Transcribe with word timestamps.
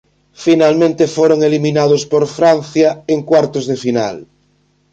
Finalmente 0.45 1.03
foron 1.15 1.39
eliminados 1.49 2.01
por 2.11 2.23
Francia 2.37 2.89
en 3.13 3.19
cuartos 3.29 3.65
de 3.71 3.77
final. 3.83 4.15